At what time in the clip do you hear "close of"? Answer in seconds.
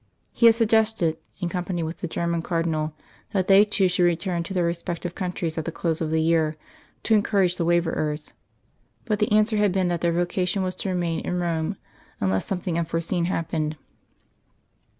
5.71-6.09